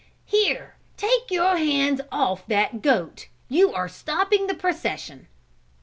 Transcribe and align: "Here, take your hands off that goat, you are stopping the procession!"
"Here, 0.25 0.77
take 0.97 1.29
your 1.29 1.57
hands 1.57 2.01
off 2.11 2.47
that 2.47 2.81
goat, 2.81 3.27
you 3.49 3.71
are 3.71 3.87
stopping 3.87 4.47
the 4.47 4.55
procession!" 4.55 5.27